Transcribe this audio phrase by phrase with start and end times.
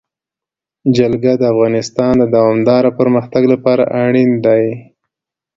[0.95, 4.65] جلګه د افغانستان د دوامداره پرمختګ لپاره اړین دي.